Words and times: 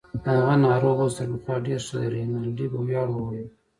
هغه 0.29 0.53
ناروغ 0.65 0.97
اوس 1.03 1.13
تر 1.17 1.27
پخوا 1.31 1.55
ډیر 1.65 1.79
ښه 1.87 1.95
دی. 2.01 2.07
رینالډي 2.15 2.67
په 2.73 2.79
ویاړ 2.87 3.07
وویل. 3.11 3.47